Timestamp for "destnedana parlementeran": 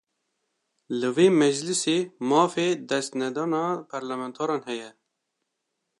2.89-4.61